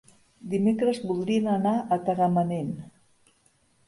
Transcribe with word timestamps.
Dimecres 0.51 1.01
voldrien 1.11 1.49
anar 1.55 1.73
a 1.79 1.99
Tagamanent. 2.07 2.73